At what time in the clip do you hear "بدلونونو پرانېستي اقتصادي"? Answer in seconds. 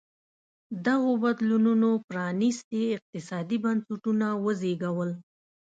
1.23-3.57